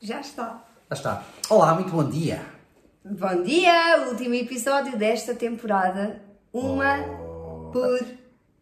[0.00, 0.64] Já está.
[0.90, 1.24] Já está.
[1.50, 2.40] Olá, muito bom dia.
[3.04, 4.06] Bom dia!
[4.08, 6.20] Último episódio desta temporada.
[6.52, 7.70] Uma Oh.
[7.72, 8.00] por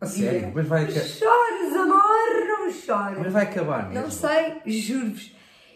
[0.01, 0.31] A dia.
[0.31, 0.53] sério?
[0.55, 2.47] Mas vai, Não aca- chores, amor!
[2.49, 3.19] Não chores!
[3.19, 4.03] mas vai acabar mesmo?
[4.03, 5.33] Não sei, juro-vos.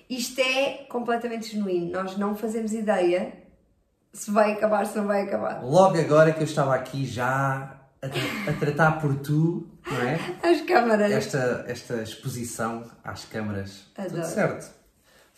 [0.09, 1.93] Isto é completamente genuíno.
[1.93, 3.33] Nós não fazemos ideia
[4.13, 5.63] se vai acabar, se não vai acabar.
[5.63, 10.19] Logo agora que eu estava aqui já a, tra- a tratar por tu, não é?
[10.43, 11.13] As câmaras.
[11.13, 13.85] Esta, esta exposição às câmaras.
[13.97, 14.15] Adoro.
[14.23, 14.80] Tudo certo.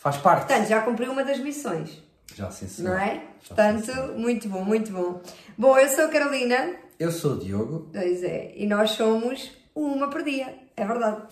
[0.03, 0.47] Faz parte.
[0.49, 2.03] Portanto, já cumpriu uma das missões,
[2.35, 2.91] Já sim, senhor.
[2.91, 3.07] não é?
[3.15, 4.19] Já, sim, Portanto, senhor.
[4.19, 5.21] muito bom, muito bom.
[5.57, 6.73] Bom, eu sou a Carolina.
[6.99, 7.89] Eu sou o Diogo.
[7.93, 11.23] Pois é, e nós somos uma por dia, é verdade.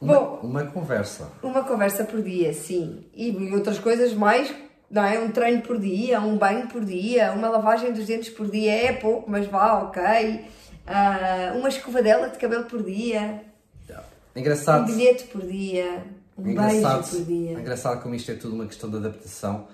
[0.00, 1.30] Uma, Bom, uma conversa.
[1.42, 3.04] uma conversa por dia, sim.
[3.14, 4.54] E outras coisas mais,
[4.90, 5.18] não é?
[5.18, 8.92] Um treino por dia, um banho por dia, uma lavagem dos dentes por dia, é
[8.92, 10.44] pouco, mas vá, ok.
[10.86, 13.42] Ah, uma escovadela de cabelo por dia,
[13.90, 14.86] um Engraçado.
[14.86, 16.04] bilhete por dia,
[16.38, 17.52] um beijo Engraçado, por dia.
[17.52, 19.68] engraçado como isto é tudo uma questão de adaptação.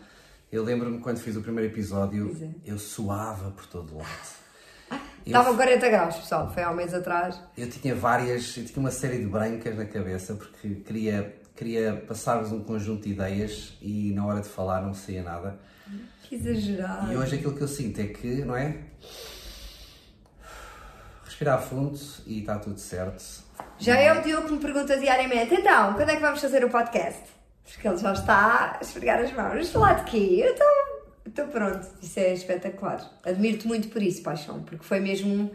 [0.51, 2.71] Eu lembro-me quando fiz o primeiro episódio, é.
[2.71, 4.43] eu suava por todo lado.
[4.91, 7.41] Eu, Estava a 40 graus, pessoal, foi há um mês atrás.
[7.57, 12.53] eu tinha várias, eu tinha uma série de brancas na cabeça porque queria, queria passar-vos
[12.53, 15.59] um conjunto de ideias e na hora de falar não saía nada.
[16.25, 17.13] Que exagerado.
[17.13, 18.79] E hoje aquilo que eu sinto é que, não é?
[21.25, 23.23] Respirar fundo e está tudo certo.
[23.79, 26.71] Já é o Diogo que me pergunta diariamente, então, quando é que vamos fazer o
[26.71, 27.21] podcast?
[27.65, 29.71] Porque ele já está a esfregar as mãos.
[29.71, 30.41] Falar de quê?
[30.45, 30.67] Eu estou,
[31.27, 31.87] estou pronto.
[32.03, 33.11] Isso é espetacular.
[33.25, 35.51] Admiro-te muito por isso, paixão, porque foi mesmo,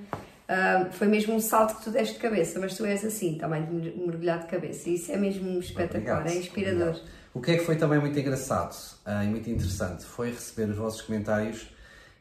[0.47, 3.63] ah, foi mesmo um salto que tu deste de cabeça, mas tu és assim, também
[3.65, 4.89] de mer- mergulhar de cabeça.
[4.89, 6.87] E isso é mesmo espetacular, Obrigado, é inspirador.
[6.89, 7.09] obrigado.
[7.33, 10.77] O que é que foi também muito engraçado ah, e muito interessante foi receber os
[10.77, 11.67] vossos comentários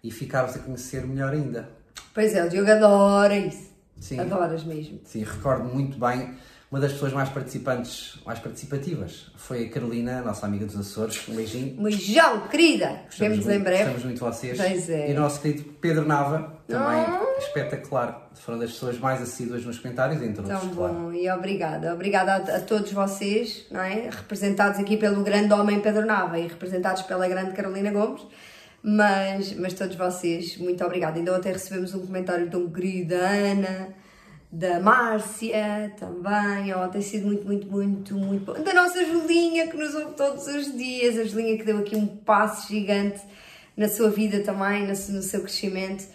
[0.04, 1.68] e ficar-vos a conhecer melhor ainda.
[2.12, 3.74] Pois é, o Diogo adora isso.
[4.00, 4.20] Sim.
[4.20, 5.00] Adoras mesmo.
[5.04, 6.34] Sim, recordo muito bem.
[6.68, 11.26] Uma das pessoas mais participantes, mais participativas, foi a Carolina, nossa amiga dos Açores.
[11.28, 11.80] Um beijinho.
[11.80, 13.02] Beijão, querida!
[13.16, 13.84] Vemos muito, em breve.
[13.84, 14.58] Gostamos muito de vocês.
[14.58, 15.10] Pois é.
[15.10, 17.22] E o nosso querido Pedro Nava, também Ah.
[17.38, 18.28] espetacular.
[18.34, 21.14] Foram das pessoas mais assíduas nos comentários, entre Tão outros, bom claro.
[21.14, 21.94] e obrigada.
[21.94, 24.10] Obrigada a, a todos vocês, não é?
[24.10, 28.22] Representados aqui pelo grande homem Pedro Nava e representados pela grande Carolina Gomes.
[28.88, 31.18] Mas, mas todos vocês, muito obrigada.
[31.18, 33.88] Ainda ontem recebemos um comentário de um querido da Ana,
[34.52, 36.72] da Márcia também.
[36.72, 38.62] Oh, tem sido muito, muito, muito, muito bom.
[38.62, 41.18] Da nossa Julinha, que nos ouve todos os dias.
[41.18, 43.20] A Julinha que deu aqui um passo gigante
[43.76, 46.06] na sua vida também, no, no seu crescimento.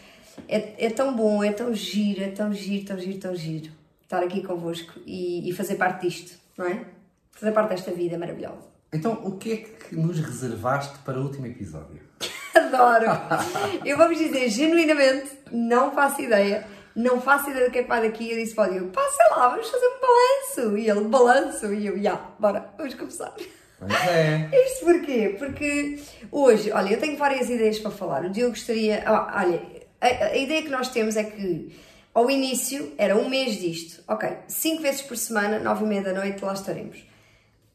[0.47, 3.69] É, é tão bom, é tão giro, é tão giro, tão giro, tão giro
[4.03, 6.85] estar aqui convosco e, e fazer parte disto, não é?
[7.31, 8.71] Fazer parte desta vida maravilhosa.
[8.93, 11.99] Então, o que é que nos reservaste para o último episódio?
[12.55, 13.11] Adoro!
[13.85, 16.65] Eu vou-vos dizer, genuinamente, não faço ideia.
[16.95, 18.31] Não faço ideia do que é que vai daqui.
[18.31, 20.77] Eu disse para o Diogo, pá, sei lá, vamos fazer um balanço.
[20.77, 21.73] E ele, balanço.
[21.73, 23.33] E eu, já, bora, vamos começar.
[23.79, 24.49] Pois é.
[24.65, 25.35] Isto porquê?
[25.39, 25.99] Porque
[26.31, 28.25] hoje, olha, eu tenho várias ideias para falar.
[28.25, 29.03] O Diogo gostaria.
[29.05, 29.61] ah, olha,
[30.01, 31.73] a, a ideia que nós temos é que
[32.13, 34.03] ao início era um mês disto.
[34.07, 36.97] Ok, cinco vezes por semana, nove e meia da noite, lá estaremos.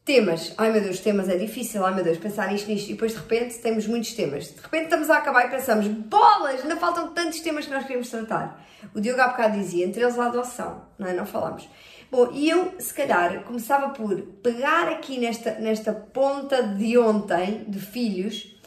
[0.07, 3.11] Temas, ai meu Deus, temas é difícil, ai meu Deus, pensar nisto, nisto, e depois
[3.11, 4.45] de repente temos muitos temas.
[4.45, 8.09] De repente estamos a acabar e pensamos, bolas, ainda faltam tantos temas que nós queremos
[8.09, 8.65] tratar.
[8.95, 11.13] O Diogo há bocado dizia, entre eles a adoção, não é?
[11.13, 11.67] Não falamos.
[12.09, 17.81] Bom, e eu, se calhar, começava por pegar aqui nesta, nesta ponta de ontem, de
[17.81, 18.57] filhos,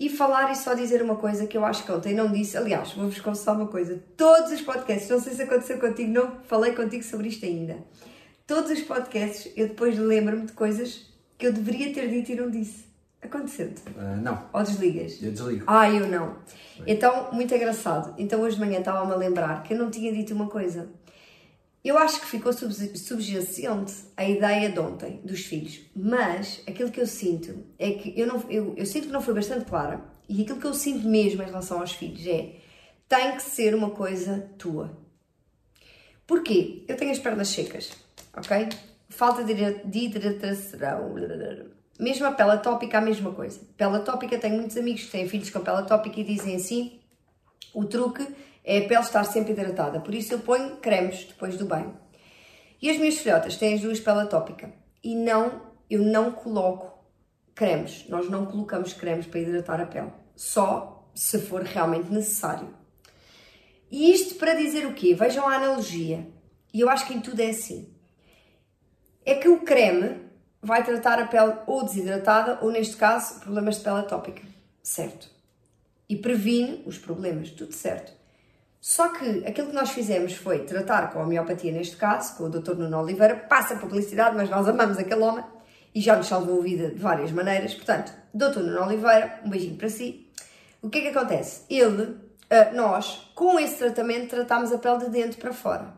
[0.00, 2.56] e falar e só dizer uma coisa que eu acho que ontem não disse.
[2.56, 6.72] Aliás, vou-vos confessar uma coisa: todos os podcasts, não sei se aconteceu contigo, não falei
[6.72, 7.84] contigo sobre isto ainda.
[8.46, 12.50] Todos os podcasts, eu depois lembro-me de coisas que eu deveria ter dito e não
[12.50, 12.86] disse.
[13.20, 13.82] Aconteceu-te?
[13.98, 15.20] Ah, não, Ou desligas?
[15.20, 15.64] eu desligo.
[15.66, 16.36] Ah, eu não.
[16.86, 18.14] Então, muito engraçado.
[18.18, 20.88] Então, hoje de manhã estava-me a lembrar que eu não tinha dito uma coisa.
[21.84, 25.80] Eu acho que ficou sub- subjacente a ideia de ontem, dos filhos.
[25.94, 29.34] Mas aquilo que eu sinto é que eu, não, eu, eu sinto que não foi
[29.34, 30.00] bastante clara.
[30.28, 32.54] E aquilo que eu sinto mesmo em relação aos filhos é
[33.08, 34.96] tem que ser uma coisa tua.
[36.26, 36.84] Porquê?
[36.88, 37.90] Eu tenho as pernas secas,
[38.36, 38.68] ok?
[39.08, 41.14] Falta de hidra- de hidratação.
[41.98, 43.60] Mesmo a pele atópica, a mesma coisa.
[43.76, 47.00] Pele atópica, tenho muitos amigos que têm filhos com pele atópica e dizem assim:
[47.72, 48.26] o truque
[48.64, 50.00] é a pele estar sempre hidratada.
[50.00, 51.96] Por isso eu ponho cremes depois do banho.
[52.82, 54.72] E as minhas filhotas têm as duas pele atópica.
[55.02, 56.92] E não, eu não coloco
[57.54, 58.06] cremes.
[58.08, 60.12] Nós não colocamos cremes para hidratar a pele.
[60.34, 62.74] Só se for realmente necessário.
[63.90, 65.14] E isto para dizer o quê?
[65.14, 66.28] Vejam a analogia.
[66.74, 67.95] E eu acho que em tudo é assim.
[69.26, 70.24] É que o creme
[70.62, 74.42] vai tratar a pele ou desidratada ou, neste caso, problemas de pele atópica.
[74.80, 75.28] Certo.
[76.08, 77.50] E previne os problemas.
[77.50, 78.12] Tudo certo.
[78.80, 82.48] Só que aquilo que nós fizemos foi tratar com a homeopatia, neste caso, com o
[82.48, 82.76] Dr.
[82.76, 85.44] Nuno Oliveira, passa publicidade, mas nós amamos aquele homem,
[85.92, 87.74] e já nos salvou a vida de várias maneiras.
[87.74, 88.60] Portanto, Dr.
[88.60, 90.30] Nuno Oliveira, um beijinho para si.
[90.80, 91.62] O que é que acontece?
[91.68, 92.16] Ele,
[92.48, 95.92] ah, nós, com esse tratamento, tratámos a pele de dentro para fora.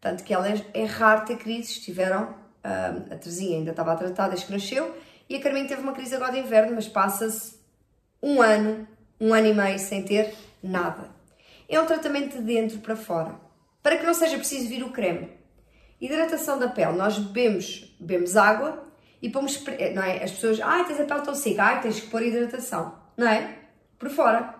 [0.00, 2.34] Tanto que ela é, é raro ter crises, tiveram,
[2.68, 4.94] a Terezinha ainda estava a tratar desde que nasceu,
[5.28, 7.58] e a Carminho teve uma crise agora de inverno, mas passa-se
[8.22, 8.86] um ano,
[9.20, 11.10] um ano e meio sem ter nada.
[11.68, 13.34] É um tratamento de dentro para fora,
[13.82, 15.30] para que não seja preciso vir o creme.
[16.00, 18.84] Hidratação da pele, nós bebemos, bebemos água
[19.20, 19.62] e pomos,
[19.94, 20.22] não é?
[20.22, 23.58] As pessoas, ai, tens a pele tão seca, ai, tens que pôr hidratação, não é?
[23.98, 24.54] Por fora.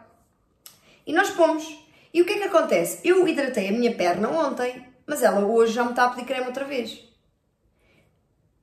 [1.06, 1.64] E nós pomos.
[2.12, 3.06] E o que é que acontece?
[3.06, 6.46] Eu hidratei a minha perna ontem, mas ela hoje já me está a pedir creme
[6.46, 7.07] outra vez.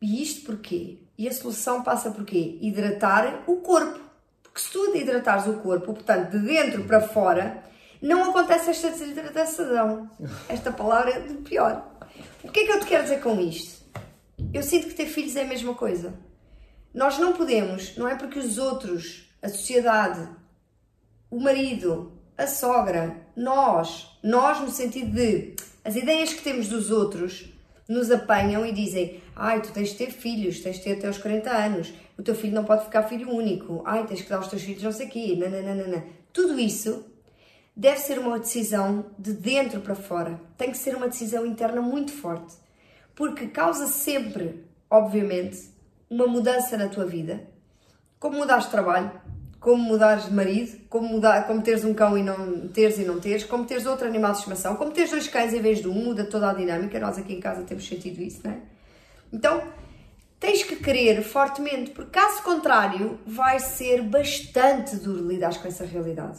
[0.01, 0.99] E isto porquê?
[1.17, 2.57] E a solução passa por quê?
[2.61, 3.99] Hidratar o corpo.
[4.43, 7.63] Porque se tu hidratares o corpo, portanto, de dentro para fora,
[8.01, 10.09] não acontece esta desidratação.
[10.47, 11.91] Esta palavra é de pior.
[12.43, 13.83] O que é que eu te quero dizer com isto?
[14.53, 16.13] Eu sinto que ter filhos é a mesma coisa.
[16.93, 20.29] Nós não podemos, não é porque os outros, a sociedade,
[21.29, 27.49] o marido, a sogra, nós, nós no sentido de as ideias que temos dos outros
[27.87, 31.17] nos apanham e dizem: Ai, tu tens de ter filhos, tens de ter até aos
[31.17, 34.47] 40 anos, o teu filho não pode ficar filho único, ai, tens que dar aos
[34.47, 36.05] teus filhos não sei o quê, nananana.
[36.31, 37.05] Tudo isso
[37.75, 40.39] deve ser uma decisão de dentro para fora.
[40.57, 42.55] Tem que ser uma decisão interna muito forte.
[43.13, 45.69] Porque causa sempre, obviamente,
[46.09, 47.47] uma mudança na tua vida.
[48.19, 49.11] Como mudares de trabalho,
[49.65, 53.19] como mudares de marido, como, mudar, como teres um cão e não teres e não
[53.19, 55.91] teres, como teres outro animal de estimação, como teres dois cães em vez de um,
[55.91, 56.99] muda toda a dinâmica.
[56.99, 58.59] Nós aqui em casa temos sentido isso, não é?
[59.33, 59.63] Então,
[60.39, 66.37] tens que querer fortemente, porque caso contrário, vai ser bastante duro lidar com essa realidade.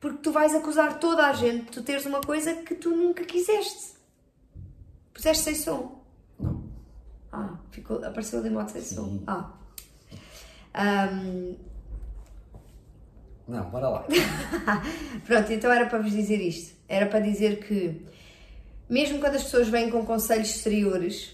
[0.00, 3.22] Porque tu vais acusar toda a gente de tu teres uma coisa que tu nunca
[3.22, 3.92] quiseste.
[5.12, 6.02] Puseste sem som.
[6.40, 6.64] Não.
[7.30, 9.22] Ah, ficou, apareceu ali modo sem som.
[9.26, 9.50] Ah.
[10.72, 11.54] Ahm,
[13.52, 14.06] Não, bora lá.
[15.26, 16.74] Pronto, então era para vos dizer isto.
[16.88, 18.00] Era para dizer que,
[18.88, 21.32] mesmo quando as pessoas vêm com conselhos exteriores,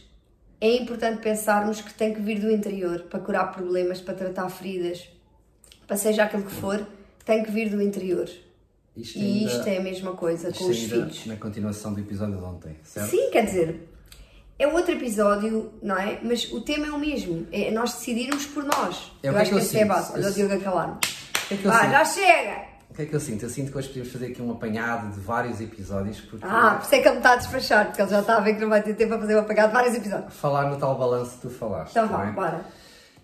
[0.61, 5.09] é importante pensarmos que tem que vir do interior para curar problemas, para tratar feridas,
[5.87, 6.85] para seja aquilo que for,
[7.25, 8.29] tem que vir do interior.
[8.97, 11.25] Isto E ainda- isto é a mesma coisa com os filhos.
[11.27, 13.11] Na continuação do episódio de ontem, certo?
[13.11, 13.89] Sim, quer dizer,
[14.59, 16.19] é outro episódio, não é?
[16.21, 17.47] Mas o tema é o mesmo.
[17.53, 19.13] É nós decidirmos por nós.
[19.23, 20.13] É eu é acho que eu que esse é a base.
[20.15, 20.99] Olha o Eu- Diogo a calar-me.
[21.49, 21.91] Que é que sinto?
[21.91, 22.69] já chega!
[22.91, 23.43] O que é que eu sinto?
[23.45, 26.85] Eu sinto que hoje podíamos fazer aqui um apanhado de vários episódios, porque Ah, por
[26.87, 28.61] isso é que ele me está a despachar, porque ele já está a ver que
[28.61, 30.35] não vai ter tempo para fazer o apagado de vários episódios.
[30.35, 31.91] falar no tal balanço que tu falaste.
[31.93, 32.33] Então vá, é?
[32.33, 32.65] bora.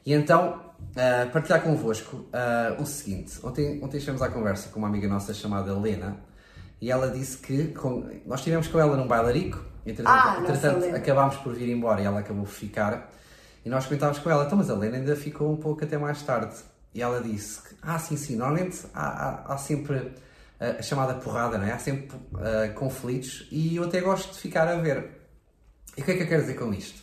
[0.06, 0.61] E então,
[0.97, 3.38] ah, partilhar convosco ah, o seguinte.
[3.43, 6.17] Ontem, ontem estivemos à conversa com uma amiga nossa chamada Helena
[6.81, 11.37] e ela disse que com- nós estivemos com ela num bailarico, entretanto, Ah, entretanto acabámos
[11.37, 13.11] por vir embora e ela acabou por ficar.
[13.65, 16.20] E nós comentávamos com ela, então, mas a Helena ainda ficou um pouco até mais
[16.23, 16.55] tarde.
[16.94, 19.08] E ela disse que, ah, sim, sim, normalmente há,
[19.49, 20.12] há- há sempre
[20.61, 21.73] ah, a chamada porrada, não é?
[21.73, 25.11] Há sempre ah, conflitos e eu até gosto de ficar a ver.
[25.96, 27.02] E o que é que eu quero dizer com isto?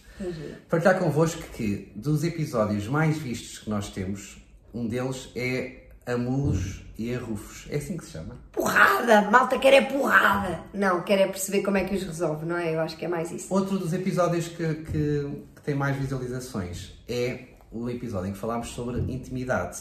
[0.70, 4.38] Partilhar convosco que dos episódios mais vistos que nós temos,
[4.74, 7.66] um deles é Amulos e Arrufos.
[7.70, 8.38] É assim que se chama?
[8.52, 9.30] Porrada!
[9.32, 10.64] Malta quer é porrada!
[10.74, 12.76] Não, quer é perceber como é que os resolve, não é?
[12.76, 13.52] Eu acho que é mais isso.
[13.52, 18.70] Outro dos episódios que, que, que tem mais visualizações é o episódio em que falámos
[18.70, 19.80] sobre intimidade.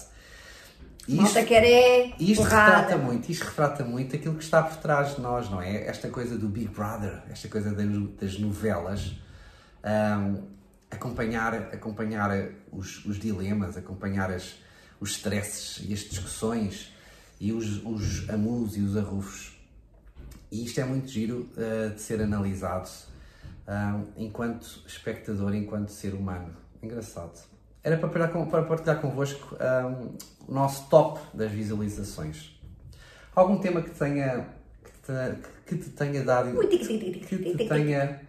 [1.08, 2.76] E Malta quer é isto porrada.
[2.76, 5.86] retrata muito, isto retrata muito aquilo que está por trás de nós, não é?
[5.86, 9.12] Esta coisa do Big Brother, esta coisa das, novelas,
[9.82, 10.42] Ahm,
[10.90, 12.30] acompanhar, acompanhar
[12.70, 14.56] os, os dilemas, acompanhar as,
[15.00, 16.92] os stresses e as discussões
[17.40, 19.58] e os, os amus e os arrufos.
[20.52, 22.90] E isto é muito giro ah, de ser analisado
[23.66, 26.54] ahm, enquanto espectador, enquanto ser humano.
[26.82, 27.49] Engraçado.
[27.82, 32.58] Era para partilhar, com, para partilhar convosco ahm, o nosso top das visualizações.
[33.34, 34.46] Algum tema que tenha
[34.84, 38.20] que te, que te tenha dado que te tenha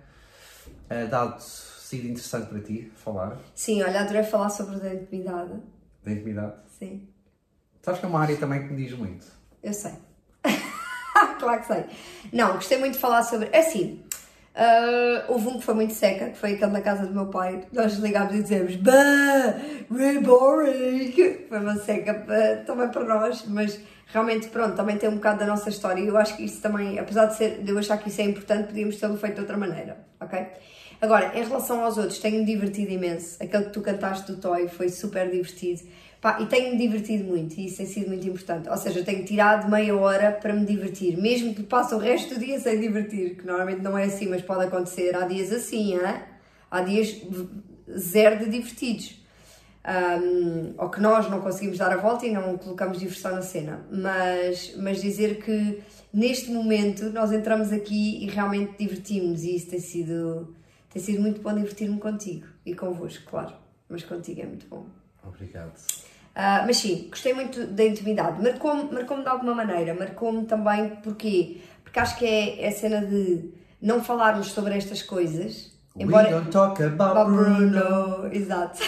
[0.89, 5.53] ah, dado sido interessante para ti falar Sim, olha, adorei falar sobre a intimidade.
[6.03, 6.53] da intimidade.
[6.79, 7.08] Sim,
[7.81, 9.25] Sabes que é uma área também que me diz muito.
[9.63, 9.93] eu sei.
[11.39, 11.86] claro que sei.
[12.31, 13.53] Não, gostei muito de falar sobre.
[13.55, 14.03] Assim,
[14.55, 17.63] ah, houve um que foi muito seca, que foi aquele na casa do meu pai.
[17.72, 19.55] Nós ligámos e dizemos: Bah,
[20.22, 21.12] boring.
[21.50, 25.46] Foi uma seca para- também para nós, mas realmente, pronto, também tem um bocado da
[25.46, 26.01] nossa história.
[26.01, 28.25] E eu acho que isso também, apesar de, ser, de eu achar que isso é
[28.25, 30.48] importante, podíamos tê-lo feito de outra maneira, ok?
[31.01, 33.41] Agora, em relação aos outros, tenho-me divertido imenso.
[33.41, 35.81] Aquele que tu cantaste do Toy foi super divertido.
[36.21, 38.69] Pá, e tenho-me divertido muito, e isso tem sido muito importante.
[38.69, 42.39] Ou seja, tenho tirado meia hora para me divertir, mesmo que passe o resto do
[42.39, 45.15] dia sem divertir, que normalmente não é assim, mas pode acontecer.
[45.15, 46.21] Há dias assim, hã?
[46.69, 47.19] há dias
[47.97, 49.19] zero de divertidos.
[49.83, 53.83] um, ou que nós não conseguimos dar a volta e não colocamos diversão na cena.
[53.91, 55.81] Mas, mas dizer que
[56.13, 60.55] neste momento nós entramos aqui e realmente divertimos e isso tem sido,
[60.89, 63.55] tem sido muito bom divertir-me contigo e convosco, claro.
[63.89, 64.85] Mas contigo é muito bom.
[65.23, 65.73] Obrigado.
[66.31, 68.41] Uh, mas sim, gostei muito da intimidade.
[68.41, 69.93] Marcou-me marcou de alguma maneira.
[69.93, 71.57] Marcou-me também porquê?
[71.83, 75.71] Porque acho que é, é a cena de não falarmos sobre estas coisas.
[75.95, 76.27] Embora...
[76.27, 78.33] We don't talk about, Bruno.
[78.33, 78.79] Exato.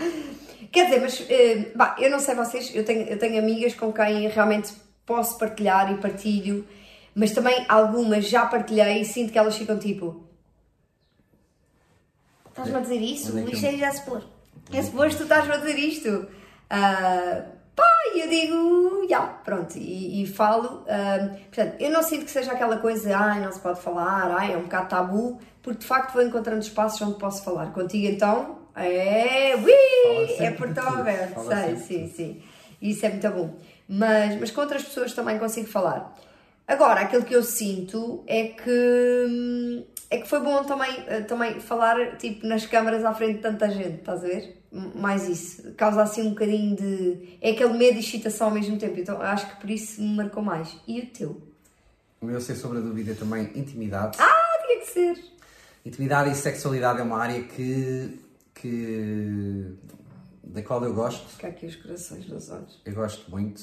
[0.72, 3.92] Quer dizer, mas uh, bah, eu não sei vocês, eu tenho, eu tenho amigas com
[3.92, 4.72] quem realmente
[5.04, 6.66] posso partilhar e partilho,
[7.14, 10.24] mas também algumas já partilhei e sinto que elas ficam tipo.
[12.48, 13.36] Estás-me a dizer isso?
[13.36, 14.22] É isto é já se pôr.
[14.72, 16.28] É suposto tu estás a dizer isto.
[16.70, 17.42] Uh,
[17.74, 20.82] pá, e eu digo, já, pronto, e, e falo.
[20.82, 24.52] Uh, portanto, eu não sinto que seja aquela coisa, ai, não se pode falar, ai,
[24.52, 27.72] é um bocado tabu, porque de facto vou encontrando espaços onde posso falar.
[27.72, 32.42] Contigo então, é, ui, é portão aberto, sei, sim, sim.
[32.80, 33.54] Isso é muito bom.
[33.88, 36.16] Mas, mas com outras pessoas também consigo falar.
[36.66, 42.16] Agora, aquilo que eu sinto é que é que foi bom também, eh, também falar
[42.16, 44.59] tipo nas câmaras à frente de tanta gente, estás a ver?
[44.72, 47.38] Mais isso, causa assim um bocadinho de.
[47.40, 50.42] É aquele medo e excitação ao mesmo tempo, então acho que por isso me marcou
[50.42, 50.76] mais.
[50.86, 51.42] E o teu?
[52.20, 54.18] O meu, sem sombra de dúvida, também intimidade.
[54.20, 55.24] Ah, tinha que ser!
[55.84, 58.20] Intimidade e sexualidade é uma área que.
[58.54, 59.74] que
[60.44, 61.28] da qual eu gosto.
[61.28, 62.80] Fica aqui os corações nos olhos.
[62.84, 63.60] Eu gosto muito.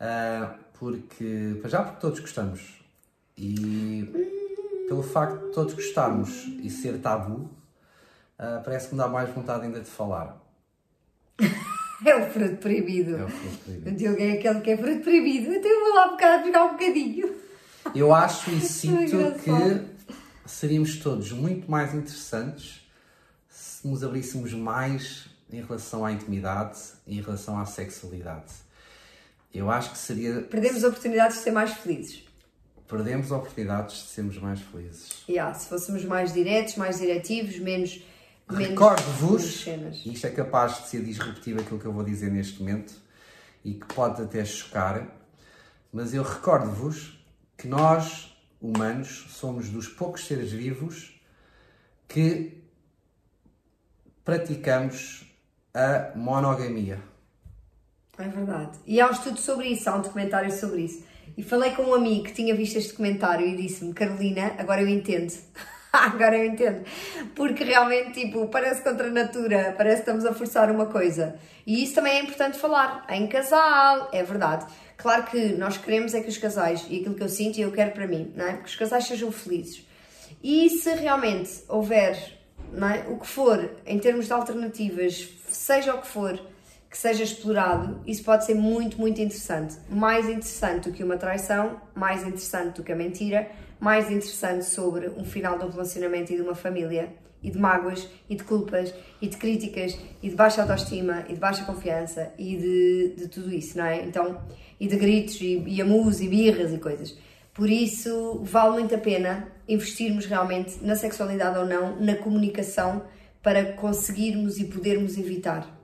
[0.00, 2.82] Uh, porque, já porque todos gostamos
[3.36, 4.08] e
[4.88, 7.50] pelo facto de todos gostarmos e ser tabu,
[8.42, 10.40] uh, parece que me dá mais vontade ainda de falar.
[12.04, 13.16] é o fruto proibido.
[13.16, 13.90] É o fruto proibido.
[13.90, 15.54] O Diogo é aquele que é fruto proibido.
[15.54, 17.34] Então eu vou lá bocado, jogar um bocadinho.
[17.94, 19.92] Eu acho e sinto que
[20.46, 22.82] seríamos todos muito mais interessantes
[23.48, 28.52] se nos abríssemos mais em relação à intimidade e em relação à sexualidade.
[29.54, 30.40] Eu acho que seria.
[30.42, 32.24] Perdemos oportunidades de ser mais felizes.
[32.88, 35.24] Perdemos oportunidades de sermos mais felizes.
[35.28, 38.02] Yeah, se fôssemos mais diretos, mais diretivos, menos.
[38.56, 42.94] Recordo-vos, e isto é capaz de ser disruptivo aquilo que eu vou dizer neste momento
[43.64, 45.06] e que pode até chocar,
[45.92, 47.18] mas eu recordo-vos
[47.56, 51.20] que nós, humanos, somos dos poucos seres vivos
[52.08, 52.62] que
[54.24, 55.24] praticamos
[55.74, 57.00] a monogamia.
[58.18, 58.78] É verdade.
[58.86, 61.04] E há um estudo sobre isso, há um documentário sobre isso.
[61.36, 64.88] E falei com um amigo que tinha visto este documentário e disse-me: Carolina, agora eu
[64.88, 65.32] entendo.
[66.12, 66.84] agora eu entendo.
[67.34, 71.36] Porque realmente, tipo, parece contra a natura, parece que estamos a forçar uma coisa.
[71.66, 73.04] E isso também é importante falar.
[73.10, 74.66] Em casal, é verdade.
[74.96, 77.72] Claro que nós queremos é que os casais, e aquilo que eu sinto e eu
[77.72, 78.56] quero para mim, não é?
[78.56, 79.86] Que os casais sejam felizes.
[80.42, 82.16] E se realmente houver,
[82.74, 83.08] é?
[83.10, 86.40] O que for, em termos de alternativas, seja o que for,
[86.92, 89.78] que seja explorado, isso pode ser muito, muito interessante.
[89.88, 95.08] Mais interessante do que uma traição, mais interessante do que a mentira, mais interessante sobre
[95.08, 97.08] um final de um relacionamento e de uma família,
[97.42, 101.40] e de mágoas, e de culpas, e de críticas, e de baixa autoestima, e de
[101.40, 104.04] baixa confiança, e de, de tudo isso, não é?
[104.04, 104.42] Então,
[104.78, 107.16] e de gritos, e, e amus, e birras, e coisas.
[107.54, 113.02] Por isso, vale muito a pena investirmos realmente na sexualidade ou não, na comunicação,
[113.42, 115.80] para conseguirmos e podermos evitar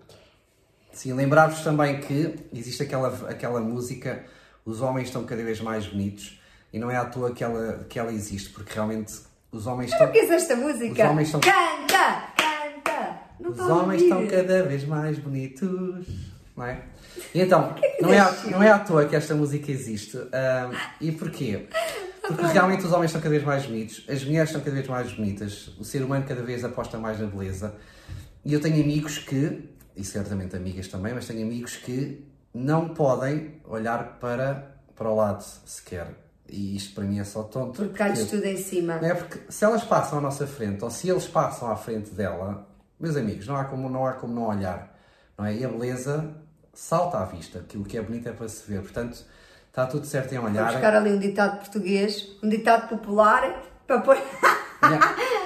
[0.93, 4.25] Sim, lembrar-vos também que existe aquela, aquela música
[4.65, 6.41] Os Homens Estão Cada Vez Mais Bonitos
[6.73, 9.15] e não é à toa que ela, que ela existe, porque realmente
[9.51, 10.07] os homens estão.
[10.07, 11.05] O que é esta música?
[11.05, 11.41] Os homens estão...
[11.41, 12.33] Canta!
[12.37, 13.21] Canta!
[13.41, 16.07] Não os homens estão cada vez mais bonitos,
[16.57, 16.83] não é?
[17.35, 20.17] E então, é não, é à, não é à toa que esta música existe.
[20.17, 21.67] Uh, e porquê?
[22.27, 25.13] Porque realmente os homens estão cada vez mais bonitos, as mulheres estão cada vez mais
[25.13, 27.75] bonitas, o ser humano cada vez aposta mais na beleza.
[28.45, 29.63] E eu tenho amigos que
[29.99, 32.25] e certamente amigas também, mas tenho amigos que
[32.55, 36.07] não podem olhar para, para o lado sequer.
[36.49, 37.73] E isto para mim é só tonto.
[37.73, 38.95] Porque cai tudo em cima.
[39.03, 42.67] É porque se elas passam à nossa frente, ou se eles passam à frente dela,
[42.99, 44.97] meus amigos, não há como não, há como não olhar.
[45.37, 45.55] Não é?
[45.55, 46.33] E a beleza
[46.73, 47.59] salta à vista.
[47.59, 48.81] Aquilo que é bonito é para se ver.
[48.81, 49.25] Portanto,
[49.69, 50.65] está tudo certo em olhar.
[50.65, 54.17] Vou buscar ali um ditado português, um ditado popular, para pôr.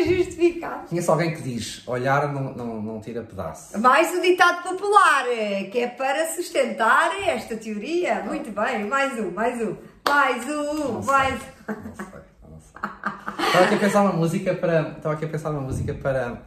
[0.00, 0.86] Para justificar.
[0.88, 3.78] Conheço alguém que diz: olhar não, não, não tira pedaço.
[3.78, 5.24] Mais um ditado popular,
[5.70, 8.22] que é para sustentar esta teoria.
[8.22, 9.76] Muito bem, mais um, mais um,
[10.08, 13.46] mais um, não mais sei, Não sei, não sei.
[13.46, 14.80] Estava aqui a pensar uma música para.
[14.96, 16.42] Estava aqui a pensar uma música para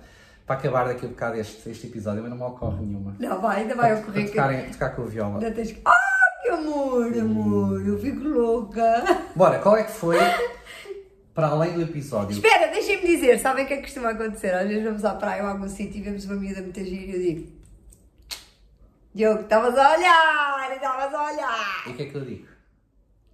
[0.45, 3.15] para acabar daqui a bocado este, este episódio, mas não me ocorre nenhuma.
[3.17, 4.29] Não, vai, ainda vai ocorrer.
[4.31, 4.71] Para tocar, que...
[4.73, 5.35] tocar com o viola.
[5.35, 5.81] Ainda tens que.
[5.85, 9.03] Ah, que amor, amor, eu fico louca.
[9.35, 10.17] Bora, qual é que foi
[11.33, 12.31] para além do episódio.
[12.33, 14.53] Espera, deixem-me dizer, sabem o que é que costuma acontecer?
[14.53, 17.11] Às vezes vamos à praia ou a algum sítio e vemos uma miúda muito gira
[17.11, 17.51] e eu digo:
[19.15, 21.83] Diogo, estavas a olhar, estavas a olhar.
[21.87, 22.47] E o que é que eu digo?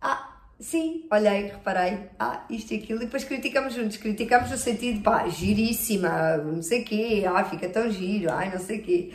[0.02, 2.10] Ah, sim, olhei, reparei.
[2.18, 3.02] Ah, isto e aquilo.
[3.02, 3.98] E depois criticamos juntos.
[3.98, 7.26] Criticamos no sentido, pá, giríssima, não sei o quê.
[7.28, 9.14] Ah, fica tão giro, ai, não sei o quê.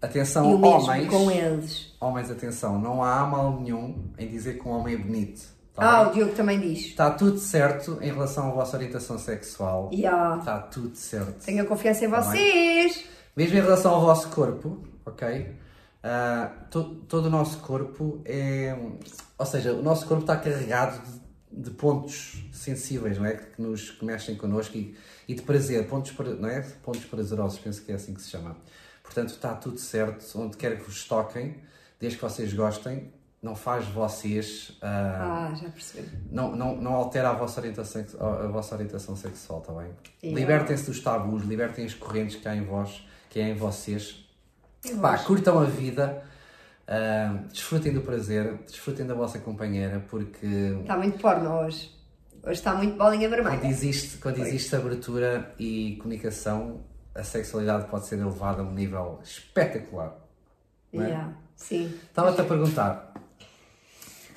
[0.00, 1.08] Atenção, homens.
[1.08, 1.96] com eles.
[1.98, 5.57] Homens, atenção, não há mal nenhum em dizer que um homem é bonito.
[5.78, 6.10] Tá Ah, bem?
[6.10, 6.86] o Diogo também diz.
[6.86, 9.90] Está tudo certo em relação à vossa orientação sexual.
[9.92, 10.38] Yeah.
[10.38, 11.44] Está tudo certo.
[11.44, 13.04] Tenho confiança em Tá vocês.
[13.36, 15.54] Mesmo em relação ao vosso corpo, ok?
[16.02, 18.76] Ah, to- todo o nosso corpo é.
[19.38, 21.00] Ou seja, o nosso corpo está carregado
[21.52, 23.34] de, de pontos sensíveis, não é?
[23.34, 24.96] Que, nos, que mexem connosco e,
[25.28, 26.60] e de prazer, pontos, não é?
[26.82, 28.56] Pontos prazerosos, penso que é assim que se chama.
[29.02, 31.56] Portanto, está tudo certo, onde quer que vos toquem,
[31.98, 34.76] desde que vocês gostem, não faz vocês.
[34.82, 36.08] ah, Ah, já percebi.
[36.30, 39.90] não, não, não altera a vossa orientação, a vossa orientação sexual, está bem?
[40.22, 40.40] Yeah.
[40.40, 44.24] Libertem-se dos tabus, libertem as correntes que há em vós, que há em vocês.
[44.84, 46.22] Eu Pá, curtam a vida,
[46.86, 50.46] ah, desfrutem do prazer, desfrutem da vossa companheira, porque
[50.80, 51.96] Está muito porno hoje.
[52.42, 53.66] Hoje está muito bolinha quando vermelha.
[53.68, 56.80] existe, quando existe abertura e comunicação,
[57.14, 60.14] a sexualidade pode ser elevada a um nível espetacular.
[60.92, 60.96] é?
[60.98, 61.92] Yeah, Sim.
[62.08, 63.12] Estava-te a perguntar,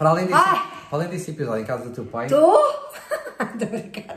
[0.02, 0.62] para além, desse, Ai!
[0.90, 2.58] para além desse episódio em casa do teu pai, Estou?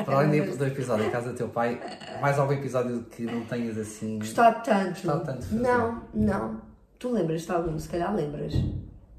[0.07, 1.79] Para além do do episódio em casa do teu pai,
[2.23, 4.19] mais algum episódio que não tenhas assim.
[4.19, 4.88] Gostado tanto.
[4.91, 5.61] Gostado tanto fazer.
[5.61, 6.62] Não, não.
[6.99, 7.79] Tu lembras-te de algum?
[7.79, 8.55] Se calhar lembras.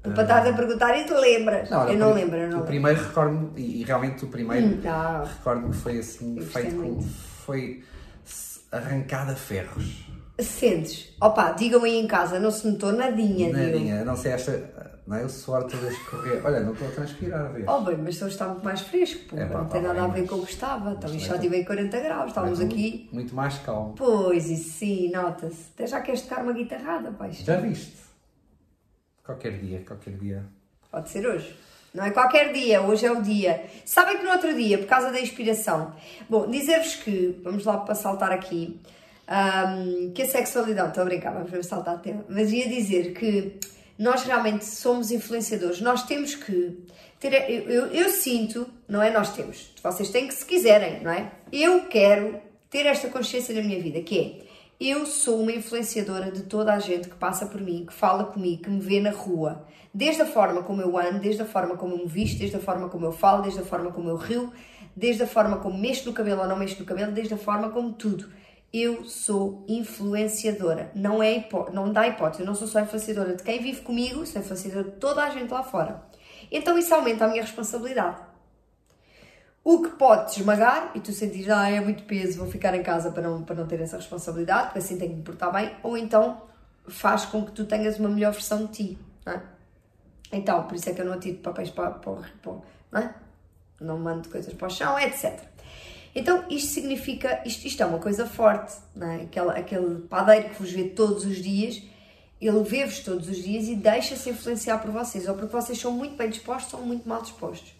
[0.02, 1.70] Tu para estar a perguntar e tu lembras.
[1.70, 4.80] olha, eu não lembro, eu não O primeiro recordo-me, e, e realmente o primeiro Hum,
[4.82, 5.24] Não.
[5.24, 7.00] recordo-me que foi assim, feito com.
[7.02, 7.84] Foi
[8.72, 10.04] arrancado a ferros.
[10.40, 11.14] Sentes?
[11.20, 13.52] Opa, digam aí em casa, não se notou nadinha.
[13.52, 14.75] Nadinha, não sei, esta.
[15.06, 16.44] Não é o suor todo a escorrer.
[16.44, 17.64] Olha, não estou a transpirar, vês?
[17.68, 19.36] Oh bem, mas hoje está muito mais fresco, pô.
[19.38, 20.90] É pá, não tem tá nada a ver com o que estava.
[20.92, 23.08] Então isto já tive em 40 graus, estávamos Muito- aqui.
[23.12, 23.94] Muito mais calmo.
[23.96, 25.66] Pois, e sim, nota-se.
[25.74, 27.30] Até já queres tocar uma guitarrada, pai.
[27.32, 27.94] Já viste?
[29.24, 30.44] Qualquer dia, qualquer dia.
[30.90, 31.54] Pode ser hoje.
[31.94, 33.64] Não é qualquer dia, hoje é o dia.
[33.84, 35.94] Sabem que no outro dia, por causa da inspiração.
[36.28, 38.78] Bom, dizer-vos que, vamos lá para saltar aqui,
[39.28, 43.58] ahm, que a sexualidade, estou a brincar, vamos saltar a tema, mas ia dizer que
[43.98, 46.78] nós realmente somos influenciadores, nós temos que
[47.18, 51.10] ter, eu, eu, eu sinto, não é nós temos, vocês têm que se quiserem, não
[51.10, 51.32] é?
[51.52, 54.46] Eu quero ter esta consciência na minha vida, que é,
[54.78, 58.64] eu sou uma influenciadora de toda a gente que passa por mim, que fala comigo,
[58.64, 59.64] que me vê na rua.
[59.92, 62.60] Desde a forma como eu ando, desde a forma como eu me visto, desde a
[62.60, 64.52] forma como eu falo, desde a forma como eu rio,
[64.94, 67.70] desde a forma como mexo no cabelo ou não mexo no cabelo, desde a forma
[67.70, 68.28] como tudo.
[68.78, 70.90] Eu sou influenciadora.
[70.94, 72.42] Não, é hipó- não dá hipótese.
[72.42, 75.50] Eu não sou só influenciadora de quem vive comigo, sou influenciadora de toda a gente
[75.50, 76.02] lá fora.
[76.52, 78.18] Então isso aumenta a minha responsabilidade.
[79.64, 82.82] O que pode te esmagar e tu sentires, ah, é muito peso, vou ficar em
[82.82, 85.74] casa para não, para não ter essa responsabilidade, porque assim tenho que me portar bem,
[85.82, 86.42] ou então
[86.86, 89.42] faz com que tu tenhas uma melhor versão de ti, não é?
[90.32, 92.22] Então, por isso é que eu não atiro papéis para o-
[92.92, 93.14] não é?
[93.80, 95.40] Não mando coisas para o chão, etc.
[96.18, 99.16] Então, isto significa, isto, isto é uma coisa forte, não é?
[99.16, 101.82] Aquela, aquele padeiro que vos vê todos os dias,
[102.40, 106.16] ele vê-vos todos os dias e deixa-se influenciar por vocês, ou porque vocês são muito
[106.16, 107.74] bem dispostos ou muito mal dispostos.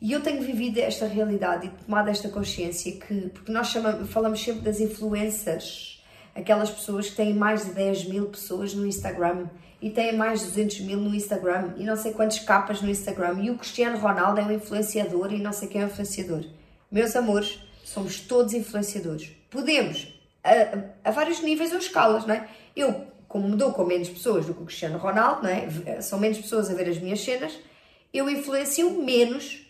[0.00, 4.42] E eu tenho vivido esta realidade e tomado esta consciência que, porque nós chamamos, falamos
[4.42, 9.46] sempre das influencers, aquelas pessoas que têm mais de 10 mil pessoas no Instagram
[9.80, 13.42] e têm mais de 200 mil no Instagram e não sei quantas capas no Instagram
[13.42, 16.44] e o Cristiano Ronaldo é um influenciador e não sei quem é um influenciador.
[16.90, 19.30] Meus amores, somos todos influenciadores.
[19.48, 22.48] Podemos, a, a vários níveis ou escalas, não é?
[22.74, 26.00] Eu, como me dou com menos pessoas do que o Cristiano Ronaldo, não é?
[26.02, 27.56] São menos pessoas a ver as minhas cenas,
[28.12, 29.64] eu influencio menos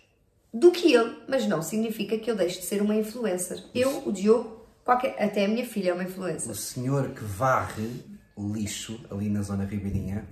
[0.52, 3.62] do que ele, mas não significa que eu deixe de ser uma influencer.
[3.74, 6.50] Eu, o Diogo, qualquer, até a minha filha é uma influencer.
[6.50, 8.02] O senhor que varre
[8.34, 10.26] o lixo ali na zona ribeirinha,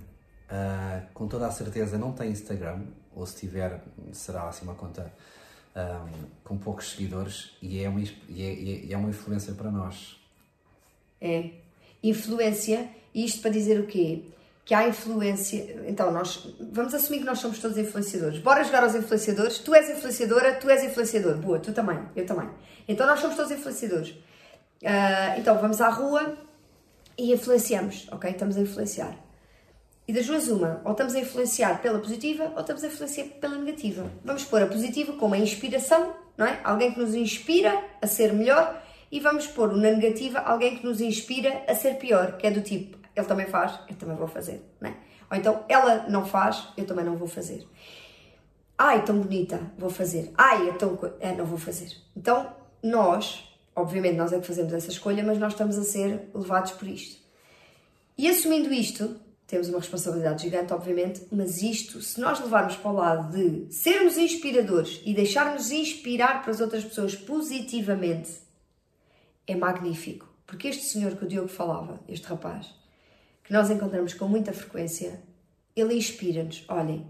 [0.49, 2.81] ah, com toda a certeza não tem Instagram,
[3.15, 3.79] ou se tiver,
[4.11, 5.13] será assim uma conta
[5.75, 6.05] ah,
[6.43, 10.17] com poucos seguidores e é uma, e é, é- é uma influência para nós.
[11.21, 11.49] É.
[12.03, 14.23] Influência, isto para dizer o quê?
[14.63, 15.83] Que há influência.
[15.87, 18.39] Então, nós vamos assumir que nós somos todos influenciadores.
[18.39, 19.59] Bora jogar aos influenciadores.
[19.59, 21.37] Tu és influenciadora, tu és influenciador.
[21.37, 22.49] Boa, tu também, eu também.
[22.87, 24.15] Então, nós somos todos influenciadores.
[24.83, 26.35] Ah, então, vamos à rua
[27.17, 28.29] e influenciamos, ok?
[28.31, 29.15] Estamos a influenciar.
[30.07, 33.57] E das duas, uma, ou estamos a influenciar pela positiva ou estamos a influenciar pela
[33.57, 34.09] negativa.
[34.23, 36.59] Vamos pôr a positiva como a inspiração, não é?
[36.63, 40.99] Alguém que nos inspira a ser melhor, e vamos pôr na negativa alguém que nos
[41.01, 44.61] inspira a ser pior, que é do tipo, ele também faz, eu também vou fazer,
[44.79, 44.95] não é?
[45.31, 47.67] Ou então, ela não faz, eu também não vou fazer.
[48.77, 50.31] Ai, tão bonita, vou fazer.
[50.37, 50.99] Ai, é tão.
[51.19, 51.95] É, não vou fazer.
[52.15, 56.73] Então, nós, obviamente, nós é que fazemos essa escolha, mas nós estamos a ser levados
[56.73, 57.23] por isto.
[58.17, 59.15] E assumindo isto,
[59.47, 64.17] temos uma responsabilidade gigante, obviamente, mas isto, se nós levarmos para o lado de sermos
[64.17, 68.31] inspiradores e deixarmos inspirar para as outras pessoas positivamente,
[69.45, 70.27] é magnífico.
[70.47, 72.73] Porque este senhor que o Diogo falava, este rapaz,
[73.43, 75.21] que nós encontramos com muita frequência,
[75.75, 76.63] ele inspira-nos.
[76.67, 77.05] Olhem,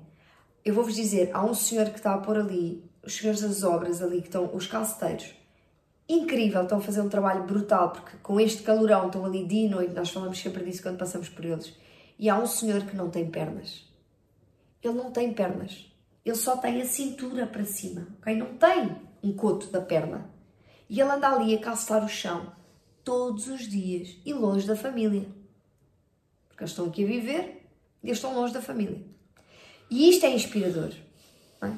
[0.64, 4.02] eu vou-vos dizer, há um senhor que está a pôr ali, os senhores das obras
[4.02, 5.34] ali, que estão, os calceteiros,
[6.08, 9.70] incrível, estão a fazer um trabalho brutal, porque com este calorão estão ali dia e
[9.70, 11.74] noite, nós falamos sempre disso quando passamos por eles.
[12.18, 13.86] E há um senhor que não tem pernas.
[14.82, 15.92] Ele não tem pernas.
[16.24, 18.36] Ele só tem a cintura para cima, ok?
[18.36, 20.30] Não tem um coto da perna.
[20.90, 22.52] E ele anda ali a calçar o chão
[23.04, 25.28] todos os dias e longe da família.
[26.48, 27.68] Porque eles estão aqui a viver
[28.04, 29.04] e eles estão longe da família.
[29.90, 30.94] E isto é inspirador.
[31.62, 31.72] É?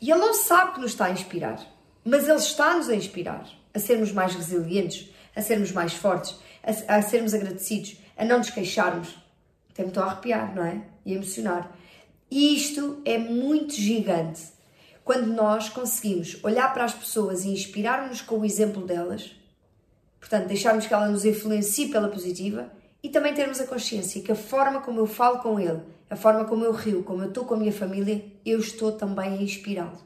[0.00, 1.60] E ele não sabe que nos está a inspirar,
[2.04, 7.02] mas ele está-nos a inspirar a sermos mais resilientes, a sermos mais fortes, a, a
[7.02, 9.16] sermos agradecidos, a não nos queixarmos.
[9.80, 10.82] Até me estou a arrepiar, não é?
[11.06, 11.74] E emocionar.
[12.30, 14.42] E isto é muito gigante.
[15.02, 19.34] Quando nós conseguimos olhar para as pessoas e inspirar-nos com o exemplo delas,
[20.20, 22.70] portanto, deixarmos que ela nos influencie pela positiva
[23.02, 26.44] e também termos a consciência que a forma como eu falo com ele, a forma
[26.44, 29.98] como eu rio, como eu estou com a minha família, eu estou também a inspirá-lo.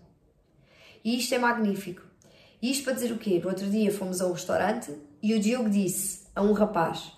[1.05, 2.03] E isto é magnífico.
[2.63, 3.41] E isto para dizer o quê?
[3.43, 7.13] No outro dia fomos a um restaurante e o Diogo disse a um rapaz: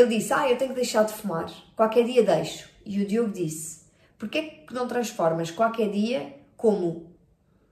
[0.00, 2.68] ele disse, ah, eu tenho que deixar de fumar, qualquer dia deixo.
[2.84, 3.84] E o Diogo disse,
[4.18, 7.14] porquê que não transformas qualquer dia como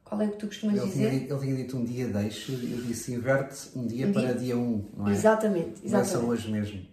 [0.05, 1.09] qual é o que tu costumas ele dizer?
[1.09, 4.35] Tinha, ele tinha dito um dia deixo, eu disse inverte um dia um para dia,
[4.35, 5.13] dia um, não é?
[5.13, 5.91] Exatamente, exatamente.
[5.91, 6.87] Começa hoje mesmo.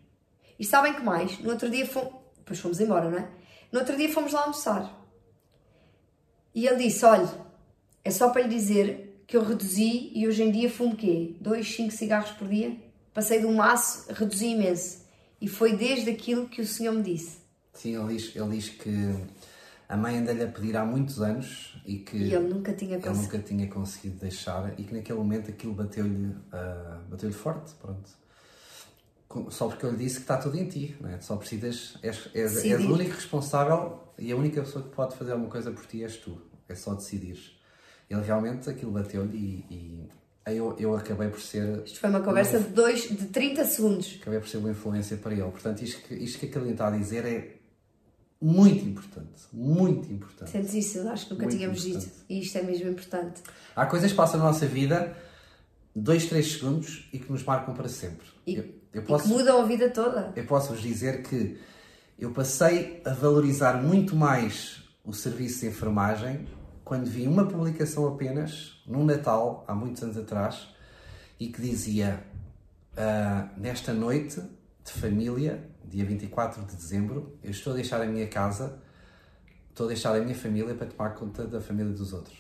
[0.57, 1.37] E sabem que mais?
[1.39, 3.29] No outro dia fomos, depois fomos embora, não é?
[3.73, 5.05] No outro dia fomos lá almoçar.
[6.55, 7.29] E ele disse, olha,
[8.05, 11.35] é só para lhe dizer que eu reduzi e hoje em dia fumo quê?
[11.41, 12.75] Dois, cinco cigarros por dia?
[13.13, 14.98] Passei de um maço, reduzi imenso.
[15.41, 17.37] E foi desde aquilo que o Senhor me disse.
[17.73, 18.89] Sim, ele diz, ele diz que
[19.87, 23.09] a mãe anda-lhe a pedir há muitos anos e que e ele nunca tinha, ele
[23.09, 28.09] nunca tinha conseguido deixar e que naquele momento aquilo bateu-lhe uh, bateu forte, pronto.
[29.49, 31.21] Só porque eu lhe disse que está tudo em ti, não é?
[31.21, 35.31] só precisas, és, és, és o único responsável e a única pessoa que pode fazer
[35.31, 37.39] alguma coisa por ti és tu, é só decidir.
[38.09, 40.09] Ele realmente aquilo bateu-lhe e, e
[40.53, 41.83] eu, eu acabei por ser.
[41.85, 44.17] Isto foi uma conversa de, dois, de 30 segundos.
[44.21, 45.43] Acabei por ser uma influência para ele.
[45.43, 47.55] Portanto, isto que, isto que aquele está a dizer é
[48.41, 49.41] muito importante.
[49.51, 50.51] Muito importante.
[50.51, 50.99] Sentes isso?
[50.99, 52.05] Eu acho que nunca muito tínhamos importante.
[52.11, 52.25] dito.
[52.29, 53.41] E isto é mesmo importante.
[53.75, 55.15] Há coisas que passam na nossa vida,
[55.95, 58.27] dois, três segundos e que nos marcam para sempre.
[58.47, 60.31] E, eu, eu posso, e que mudam a vida toda.
[60.35, 61.57] Eu posso vos dizer que
[62.17, 66.47] eu passei a valorizar muito mais o serviço de enfermagem
[66.89, 70.73] quando vi uma publicação apenas, num Natal, há muitos anos atrás,
[71.39, 72.23] e que dizia:
[72.97, 74.41] uh, Nesta noite
[74.83, 78.79] de família, dia 24 de dezembro, eu estou a deixar a minha casa,
[79.69, 82.35] estou a deixar a minha família para tomar conta da família dos outros.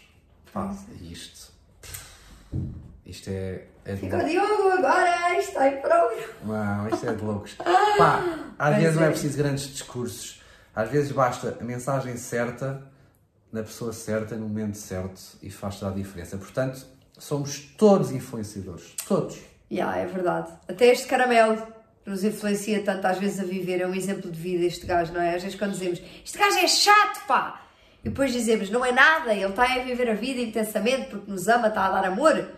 [0.51, 1.53] Pá, isto.
[3.05, 3.67] Isto é.
[3.85, 6.15] é de Ficou Diogo agora, está em prova.
[6.43, 7.53] Não, isto é de loucos.
[7.99, 10.41] Pá, às vezes não é preciso grandes discursos.
[10.75, 12.89] Às vezes basta a mensagem certa,
[13.51, 16.37] na pessoa certa, no momento certo e faz toda a diferença.
[16.37, 16.85] Portanto,
[17.17, 18.93] somos todos influenciadores.
[19.07, 19.35] Todos.
[19.35, 20.51] Já, yeah, é verdade.
[20.67, 21.61] Até este caramelo
[22.05, 25.21] nos influencia tanto às vezes a viver, é um exemplo de vida este gajo, não
[25.21, 25.35] é?
[25.35, 27.65] Às vezes quando dizemos, este gajo é chato, pá!
[28.03, 31.47] E depois dizemos, não é nada, ele está a viver a vida intensamente porque nos
[31.47, 32.49] ama, está a dar amor.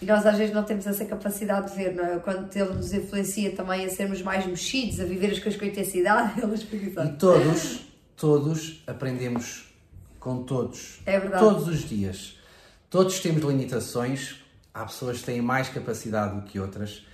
[0.00, 2.18] E nós às vezes não temos essa capacidade de ver, não é?
[2.18, 6.40] Quando ele nos influencia também a sermos mais mexidos, a viver as coisas com intensidade,
[6.42, 9.71] ele explica E todos, todos aprendemos
[10.22, 11.00] com todos.
[11.04, 11.42] É verdade.
[11.42, 12.38] Todos os dias.
[12.88, 14.36] Todos temos limitações,
[14.72, 17.06] há pessoas que têm mais capacidade do que outras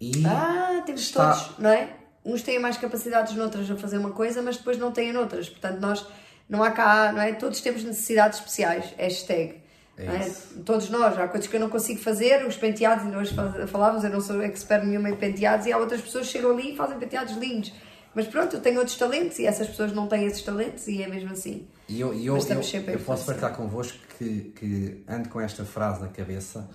[0.00, 1.32] e ah, temos está...
[1.32, 1.90] todos, não é?
[2.24, 5.48] Uns têm mais capacidades noutras a fazer uma coisa, mas depois não têm noutras.
[5.48, 6.06] Portanto, nós
[6.48, 7.32] não há cá, não é?
[7.32, 8.92] Todos temos necessidades especiais.
[8.96, 9.62] Hashtag.
[9.96, 10.32] É é?
[10.64, 13.30] Todos nós, há coisas que eu não consigo fazer, os penteados, e nós
[13.68, 16.74] falávamos, eu não sou expert nenhuma em penteados, e há outras pessoas que chegam ali
[16.74, 17.72] e fazem penteados lindos.
[18.14, 21.06] Mas pronto, eu tenho outros talentos e essas pessoas não têm esses talentos e é
[21.06, 21.66] mesmo assim.
[21.88, 26.08] E eu, eu, eu, eu posso partilhar convosco que, que ando com esta frase na
[26.08, 26.68] cabeça.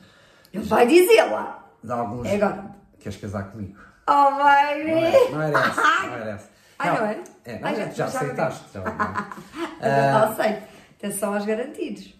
[0.54, 1.69] Ele vai dizê-la!
[1.84, 2.76] De alguns, é agora.
[3.00, 3.78] Queres casar comigo?
[4.08, 5.32] Oh, baby!
[5.32, 5.82] Não era, não era essa.
[5.82, 6.50] Não era essa.
[6.80, 7.24] Ai, não, não era?
[7.45, 8.63] É, não, Ai, já, já, aceitaste.
[8.74, 10.63] Já, já uh, aceito.
[10.97, 12.15] Atenção aos garantidos.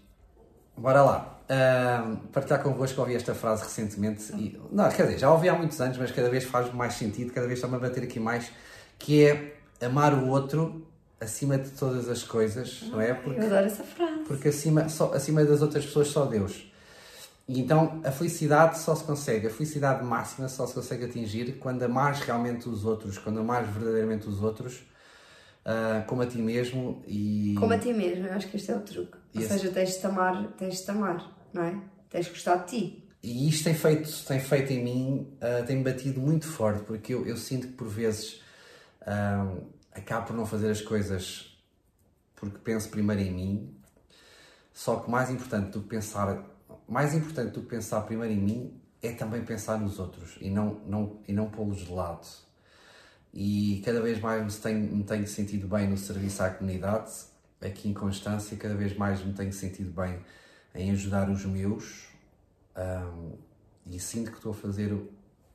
[0.76, 1.38] Bora lá.
[1.52, 4.32] Uh, partilhar convosco, ouvi esta frase recentemente.
[4.34, 7.32] E, não, quer dizer, já ouvi há muitos anos, mas cada vez faz mais sentido,
[7.32, 8.52] cada vez está-me a bater aqui mais,
[8.98, 10.88] que é amar o outro
[11.22, 13.14] acima de todas as coisas, não é?
[13.14, 14.24] Porque, eu adoro essa frase.
[14.28, 16.70] Porque acima, só, acima das outras pessoas só Deus.
[17.48, 21.84] e então a felicidade só se consegue, a felicidade máxima só se consegue atingir quando
[21.84, 24.78] amares realmente os outros, quando amares verdadeiramente os outros,
[25.64, 27.56] uh, como a ti mesmo e.
[27.60, 29.18] Como a ti mesmo, eu acho que este é o truque.
[29.36, 31.80] Ou seja, tens de amar, tens de amar, não é?
[32.10, 33.08] Tens de gostar de ti.
[33.22, 37.28] E isto tem feito, tem feito em mim, uh, tem batido muito forte, porque eu,
[37.28, 38.42] eu sinto que por vezes
[39.04, 39.62] uh,
[39.94, 41.52] acabo por não fazer as coisas
[42.36, 43.76] porque penso primeiro em mim,
[44.74, 46.44] só que mais importante do que pensar,
[46.88, 50.82] mais importante do que pensar primeiro em mim é também pensar nos outros e não,
[50.88, 52.28] não, e não pô-los de lado.
[53.32, 57.12] E cada vez mais me tenho, me tenho sentido bem no serviço à comunidade,
[57.62, 60.20] aqui em Constância, cada vez mais me tenho sentido bem
[60.74, 62.08] em ajudar os meus
[62.76, 63.34] um,
[63.86, 64.94] e sinto que estou a fazer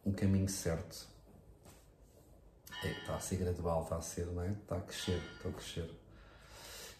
[0.04, 1.15] um caminho certo.
[2.84, 4.50] É, está a ser gradual, está a ser, não é?
[4.50, 5.90] Está a crescer, estou a crescer.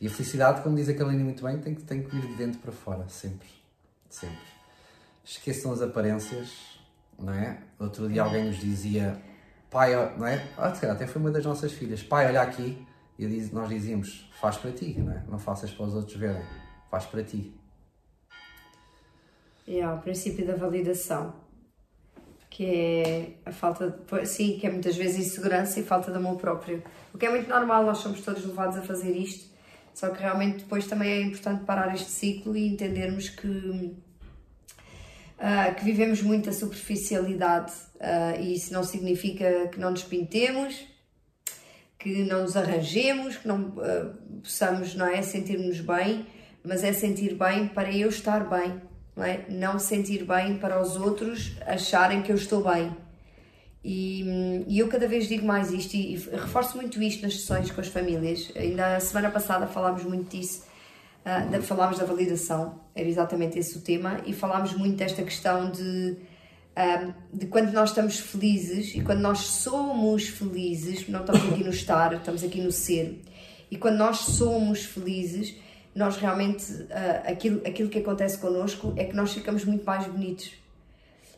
[0.01, 2.35] E a felicidade, como diz a Kalina muito bem, tem que, tem que vir de
[2.35, 3.49] dentro para fora, sempre.
[4.11, 4.39] Sempre.
[5.25, 6.79] Esqueçam as aparências,
[7.19, 7.63] não é?
[7.79, 9.21] Outro dia alguém nos dizia,
[9.71, 10.47] pai, não é?
[10.57, 12.87] Ah, até foi uma das nossas filhas, pai, olha aqui.
[13.19, 15.25] E nós dizíamos, faz para ti, não é?
[15.27, 16.43] Não faças para os outros verem,
[16.91, 17.55] faz para ti.
[19.67, 21.35] É, o princípio da validação,
[22.57, 26.39] que é a falta, de, sim, que é muitas vezes insegurança e falta de amor
[26.39, 26.83] próprio.
[27.13, 29.51] O que é muito normal, nós somos todos levados a fazer isto,
[29.93, 33.95] só que realmente depois também é importante parar este ciclo e entendermos que, uh,
[35.77, 40.83] que vivemos muita superficialidade uh, e isso não significa que não nos pintemos,
[41.99, 46.27] que não nos arranjemos, que não uh, possamos não é, sentir-nos bem,
[46.65, 48.81] mas é sentir bem para eu estar bem
[49.17, 49.47] não, é?
[49.49, 52.95] não sentir bem para os outros acharem que eu estou bem.
[53.83, 57.71] E, e, eu cada vez digo mais isto e, e, reforço muito isto nas sessões
[57.71, 58.51] com as famílias.
[58.57, 60.65] Ainda a semana passada falámos muito disso,
[61.25, 65.71] uh, da, falámos da validação, era exatamente esse o tema, e falámos muito desta questão
[65.71, 66.17] de,
[66.77, 71.71] uh, de quando nós estamos felizes e quando nós somos felizes, não estamos aqui no
[71.71, 73.23] estar, estamos aqui no ser,
[73.71, 75.55] e quando nós somos felizes,
[75.97, 76.89] nós realmente, uh,
[77.25, 80.53] aquilo, aquilo que acontece connosco é que nós ficamos muito mais bonitos.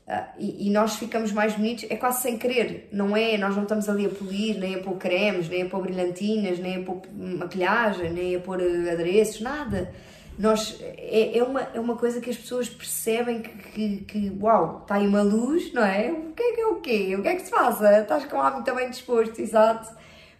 [0.04, 3.38] Uh, e, e, nós ficamos mais bonitos, é quase sem querer, não é?
[3.38, 6.78] Nós não estamos ali a polir, nem a pôr cremes, nem a pôr brilhantinas, nem
[6.78, 9.94] a pôr maquilhagem, nem a pôr uh, adereços, nada.
[10.36, 14.80] Nós, é, é, uma, é uma coisa que as pessoas percebem que, que, que, uau,
[14.82, 16.10] está aí uma luz, não é?
[16.10, 17.16] O que é que é o quê?
[17.16, 18.00] O que é que se passa?
[18.00, 19.88] Estás com o ânimo também disposto, exato.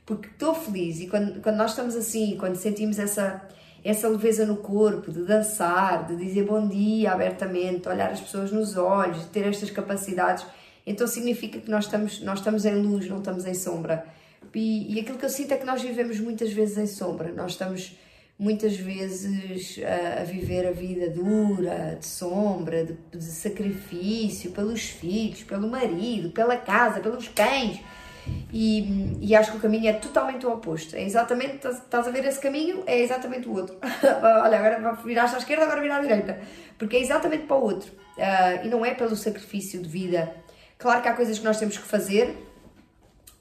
[0.05, 3.47] Porque estou feliz e quando, quando nós estamos assim, quando sentimos essa
[3.85, 8.77] essa leveza no corpo, de dançar, de dizer bom dia abertamente, olhar as pessoas nos
[8.77, 10.45] olhos, de ter estas capacidades,
[10.87, 14.07] então significa que nós estamos, nós estamos em luz, não estamos em sombra.
[14.55, 17.53] E, e aquilo que eu sinto é que nós vivemos muitas vezes em sombra, nós
[17.53, 17.97] estamos
[18.39, 25.43] muitas vezes a, a viver a vida dura, de sombra, de, de sacrifício pelos filhos,
[25.43, 27.81] pelo marido, pela casa, pelos cães
[28.53, 30.97] e, e, acho que o caminho é totalmente o oposto.
[30.97, 33.77] É exatamente, estás a ver esse caminho, é exatamente o outro.
[34.43, 36.39] Olha, agora viraste à esquerda, agora virar à direita.
[36.79, 37.91] Porque é exatamente para o outro.
[38.17, 40.35] Uh, e não é pelo sacrifício de vida.
[40.79, 42.31] Claro que há coisas que nós temos que fazer.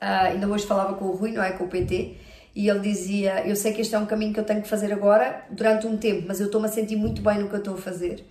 [0.01, 1.51] Uh, ainda hoje falava com o Rui, não é?
[1.51, 2.17] Com o PT.
[2.55, 4.91] E ele dizia: Eu sei que este é um caminho que eu tenho que fazer
[4.91, 7.75] agora, durante um tempo, mas eu estou-me a sentir muito bem no que eu estou
[7.75, 8.25] a fazer.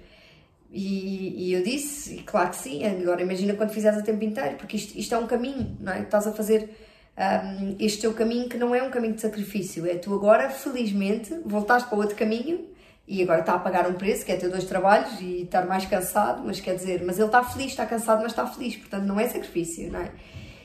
[0.79, 4.57] E, e, eu disse, e claro que sim, agora imagina quando fizeres o tempo inteiro,
[4.57, 6.03] porque isto, isto é um caminho, não é?
[6.03, 6.69] Estás a fazer
[7.17, 11.35] um, este teu caminho que não é um caminho de sacrifício, é tu agora, felizmente,
[11.47, 12.67] voltaste para outro caminho
[13.09, 15.87] e agora está a pagar um preço, que é ter dois trabalhos e estar mais
[15.87, 19.19] cansado, mas quer dizer, mas ele está feliz, está cansado, mas está feliz, portanto não
[19.19, 20.13] é sacrifício, não é?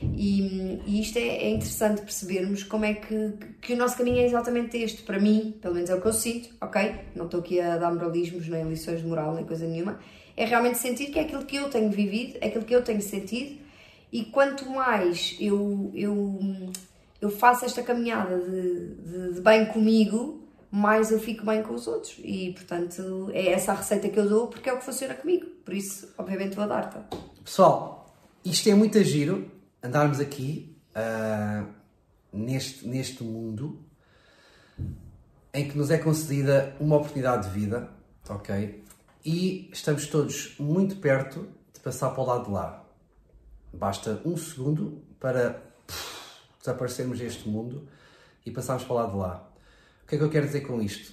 [0.02, 4.24] E, e isto é, é, interessante percebermos como é que, que o nosso caminho é
[4.24, 5.02] exatamente este.
[5.02, 6.94] Para mim, pelo menos é o que eu sinto, ok?
[7.14, 10.00] Não estou aqui a dar moralismos, nem lições de moral, nem coisa nenhuma.
[10.36, 13.02] É realmente sentir que é aquilo que eu tenho vivido, é aquilo que eu tenho
[13.02, 13.60] sentido.
[14.10, 16.40] E quanto mais eu, eu,
[17.20, 21.86] eu faço esta caminhada de, de, de bem comigo, mais eu fico bem com os
[21.86, 22.18] outros.
[22.24, 25.46] E, portanto, é essa a receita que eu dou porque é o que funciona comigo.
[25.64, 26.98] Por isso, obviamente, vou dar-te.
[27.44, 29.50] Pessoal, isto é muito giro
[29.82, 31.68] andarmos aqui uh,
[32.32, 33.84] neste, neste mundo
[35.52, 37.90] em que nos é concedida uma oportunidade de vida,
[38.28, 38.82] ok?
[39.24, 42.84] E estamos todos muito perto de passar para o lado de lá.
[43.72, 47.86] Basta um segundo para pff, desaparecermos deste mundo
[48.46, 49.50] e passarmos para o lado de lá.
[50.04, 51.12] O que é que eu quero dizer com isto?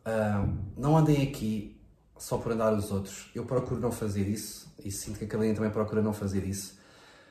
[0.00, 1.80] Uh, não andem aqui
[2.18, 3.30] só por andar os outros.
[3.34, 6.79] Eu procuro não fazer isso e sinto que a Carolina também procura não fazer isso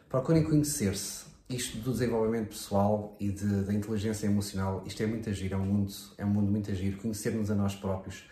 [0.10, 1.30] procurem conhecer-se.
[1.48, 5.66] Isto do desenvolvimento pessoal e de, da inteligência emocional, isto é muito agir, é um
[5.66, 6.98] mundo, é um mundo muito agir.
[6.98, 8.24] Conhecermos a nós próprios,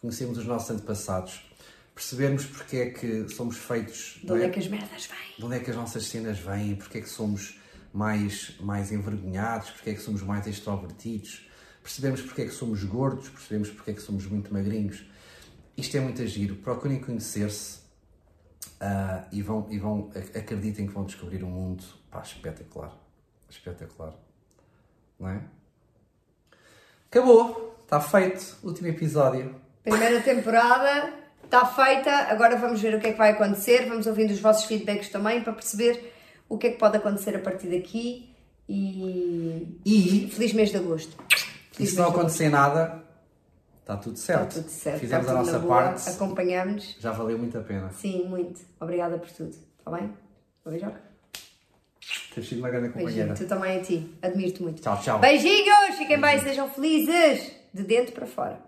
[0.00, 1.50] conhecermos os nossos antepassados,
[1.94, 4.20] percebermos porque é que somos feitos.
[4.22, 5.38] De onde é que as merdas vêm?
[5.38, 6.76] De onde é que as nossas cenas vêm?
[6.76, 7.58] Porque é que somos
[7.94, 9.70] mais, mais envergonhados?
[9.70, 11.48] Porque é que somos mais extrovertidos?
[11.82, 13.30] Percebemos porque é que somos gordos?
[13.30, 15.06] Percebemos porque é que somos muito magrinhos?
[15.78, 16.56] Isto é muito giro.
[16.56, 17.85] Procurem conhecer-se
[18.80, 22.96] uh, e, vão, e vão, acreditem que vão descobrir um mundo pá, espetacular.
[23.48, 24.14] Espetacular.
[25.18, 25.42] Não é?
[27.10, 27.74] Acabou.
[27.84, 28.56] Está feito.
[28.62, 29.54] Último episódio.
[29.82, 31.12] Primeira temporada
[31.44, 32.10] está feita.
[32.10, 33.86] Agora vamos ver o que é que vai acontecer.
[33.88, 36.12] Vamos ouvindo os vossos feedbacks também para perceber
[36.48, 38.34] o que é que pode acontecer a partir daqui.
[38.68, 39.80] E.
[39.84, 40.30] E.
[40.32, 41.16] Feliz mês de agosto.
[41.72, 43.05] Feliz e se não acontecer nada,
[43.86, 44.48] está tudo certo.
[44.48, 44.98] Está tudo certo.
[44.98, 46.10] Fizemos está a nossa parte.
[46.10, 46.96] Acompanhamos.
[46.98, 47.88] Já valeu muito a pena.
[47.90, 48.60] Sim, muito.
[48.80, 49.54] Obrigada por tudo.
[49.78, 50.12] Está bem?
[50.66, 50.92] Um beijo.
[52.34, 53.26] Tens sido uma grande companheira.
[53.28, 53.48] Beijinho.
[53.48, 54.14] Tu também a ti.
[54.20, 54.82] Admiro-te muito.
[54.82, 55.18] Tchau, tchau.
[55.20, 55.96] Beijinhos!
[55.96, 57.54] Fiquem bem, sejam felizes.
[57.72, 58.65] De dentro para fora.